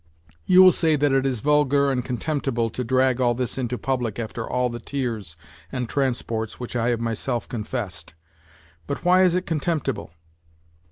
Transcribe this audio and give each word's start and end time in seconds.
You 0.45 0.63
will 0.63 0.71
say 0.71 0.95
that 0.95 1.11
it 1.11 1.27
is 1.27 1.41
vulgar 1.41 1.91
and 1.91 2.03
con 2.03 2.17
temptible 2.17 2.71
to 2.73 2.83
drag 2.83 3.21
all 3.21 3.35
this 3.35 3.59
into 3.59 3.77
public 3.77 4.17
after 4.17 4.49
all 4.49 4.67
the 4.67 4.79
tears 4.79 5.37
and 5.71 5.87
transports 5.87 6.59
which 6.59 6.75
I 6.75 6.89
have 6.89 6.99
myself 6.99 7.47
confessed. 7.47 8.15
But 8.87 9.05
why 9.05 9.21
is 9.21 9.35
it 9.35 9.45
con 9.45 9.59
temptible 9.59 10.09